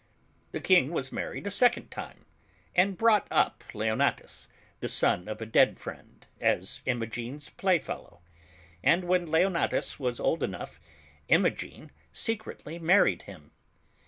The 0.51 0.59
King 0.59 0.99
married 1.11 1.45
a 1.45 1.51
second 1.51 1.91
time, 1.91 2.25
and 2.73 2.97
brought 2.97 3.27
up 3.29 3.63
Leon 3.71 3.99
atus, 3.99 4.47
the 4.79 4.89
son 4.89 5.27
of 5.27 5.39
a 5.41 5.45
dead 5.45 5.77
friend, 5.77 6.25
as 6.39 6.81
Imogen's 6.87 7.51
playfellow; 7.51 8.21
and 8.81 9.03
when 9.03 9.29
Leonatus 9.29 9.99
was 9.99 10.19
old 10.19 10.41
enough, 10.41 10.79
Imogen 11.27 11.91
secretly 12.13 12.79
married 12.79 13.21
him. 13.29 13.51